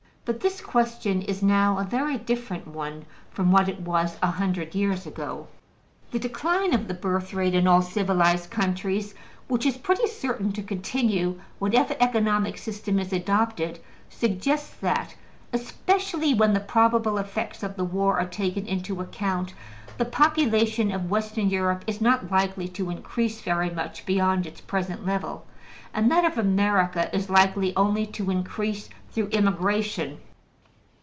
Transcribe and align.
But 0.23 0.39
this 0.41 0.61
question 0.61 1.23
is 1.23 1.41
now 1.43 1.77
a 1.79 1.83
very 1.83 2.17
different 2.17 2.65
one 2.67 3.05
from 3.31 3.51
what 3.51 3.67
it 3.67 3.81
was 3.81 4.17
a 4.21 4.27
hundred 4.27 4.73
years 4.75 5.05
ago. 5.07 5.47
The 6.11 6.19
decline 6.19 6.73
of 6.75 6.87
the 6.87 6.93
birth 6.93 7.33
rate 7.33 7.55
in 7.55 7.65
all 7.67 7.81
civilized 7.81 8.49
countries, 8.51 9.13
which 9.49 9.65
is 9.65 9.77
pretty 9.77 10.07
certain 10.07 10.53
to 10.53 10.61
continue, 10.63 11.41
whatever 11.59 11.97
economic 11.99 12.59
system 12.59 12.97
is 12.99 13.11
adopted, 13.11 13.79
suggests 14.09 14.73
that, 14.77 15.15
especially 15.51 16.33
when 16.35 16.53
the 16.53 16.59
probable 16.61 17.17
effects 17.17 17.61
of 17.63 17.75
the 17.75 17.83
war 17.83 18.17
are 18.19 18.27
taken 18.27 18.65
into 18.67 19.01
account, 19.01 19.53
the 19.97 20.05
population 20.05 20.91
of 20.91 21.09
Western 21.11 21.49
Europe 21.49 21.83
is 21.87 21.99
not 21.99 22.31
likely 22.31 22.67
to 22.69 22.91
increase 22.91 23.41
very 23.41 23.71
much 23.71 24.05
beyond 24.05 24.45
its 24.45 24.61
present 24.61 25.05
level, 25.05 25.45
and 25.93 26.09
that 26.09 26.23
of 26.23 26.37
America 26.37 27.13
is 27.13 27.29
likely 27.29 27.75
only 27.75 28.05
to 28.05 28.31
increase 28.31 28.87
through 29.11 29.27
immigration. 29.27 30.17